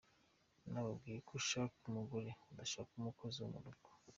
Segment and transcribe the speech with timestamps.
[0.67, 3.89] Unababwire ko ushaka umugore udashaka umukozi wo mu rugo.